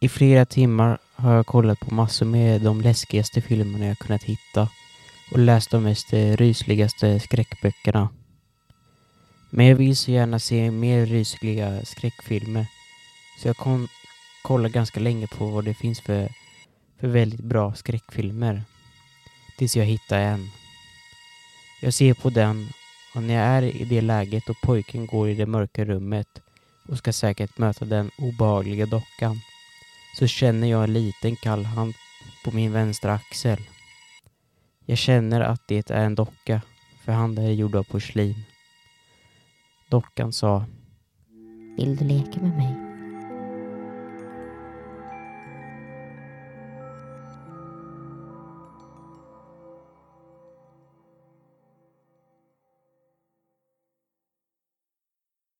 I 0.00 0.08
flera 0.08 0.44
timmar 0.46 0.98
har 1.14 1.34
jag 1.34 1.46
kollat 1.46 1.80
på 1.80 1.94
massor 1.94 2.26
med 2.26 2.60
de 2.60 2.80
läskigaste 2.80 3.40
filmerna 3.40 3.86
jag 3.86 3.98
kunnat 3.98 4.22
hitta 4.22 4.68
och 5.32 5.38
läst 5.38 5.70
de 5.70 5.82
mest 5.82 6.12
eh, 6.12 6.36
rysligaste 6.36 7.20
skräckböckerna. 7.20 8.08
Men 9.50 9.66
jag 9.66 9.76
vill 9.76 9.96
så 9.96 10.10
gärna 10.10 10.38
se 10.38 10.70
mer 10.70 11.06
rysliga 11.06 11.84
skräckfilmer 11.84 12.66
så 13.42 13.48
jag 13.48 13.56
kom, 13.56 13.88
kolla 14.42 14.68
ganska 14.68 15.00
länge 15.00 15.26
på 15.26 15.46
vad 15.46 15.64
det 15.64 15.74
finns 15.74 16.00
för, 16.00 16.28
för 17.00 17.08
väldigt 17.08 17.44
bra 17.44 17.74
skräckfilmer. 17.74 18.62
Tills 19.56 19.76
jag 19.76 19.84
hittar 19.84 20.18
en. 20.18 20.50
Jag 21.82 21.94
ser 21.94 22.14
på 22.14 22.30
den 22.30 22.68
och 23.14 23.22
när 23.22 23.34
jag 23.34 23.44
är 23.44 23.62
i 23.62 23.84
det 23.84 24.00
läget 24.00 24.48
och 24.48 24.60
pojken 24.62 25.06
går 25.06 25.28
i 25.28 25.34
det 25.34 25.46
mörka 25.46 25.84
rummet 25.84 26.42
och 26.88 26.98
ska 26.98 27.12
säkert 27.12 27.58
möta 27.58 27.84
den 27.84 28.10
obehagliga 28.18 28.86
dockan 28.86 29.40
så 30.14 30.26
känner 30.26 30.66
jag 30.68 30.84
en 30.84 30.92
liten 30.92 31.36
kall 31.36 31.64
hand 31.64 31.94
på 32.44 32.50
min 32.50 32.72
vänstra 32.72 33.12
axel. 33.12 33.58
Jag 34.86 34.98
känner 34.98 35.40
att 35.40 35.68
det 35.68 35.90
är 35.90 36.04
en 36.04 36.14
docka, 36.14 36.62
för 37.04 37.12
handen 37.12 37.44
är 37.44 37.52
gjord 37.52 37.76
av 37.76 37.82
porslin. 37.82 38.44
Dockan 39.90 40.32
sa 40.32 40.64
Vill 41.76 41.96
du 41.96 42.04
leka 42.04 42.40
med 42.40 42.56
mig? 42.56 42.87